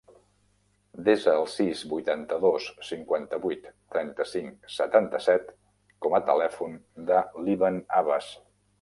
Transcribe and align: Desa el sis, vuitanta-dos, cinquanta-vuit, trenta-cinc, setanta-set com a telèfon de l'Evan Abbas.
Desa 1.09 1.35
el 1.41 1.45
sis, 1.55 1.83
vuitanta-dos, 1.91 2.71
cinquanta-vuit, 2.89 3.69
trenta-cinc, 3.97 4.59
setanta-set 4.79 5.55
com 6.07 6.19
a 6.19 6.25
telèfon 6.35 6.79
de 7.13 7.25
l'Evan 7.47 7.83
Abbas. 8.05 8.37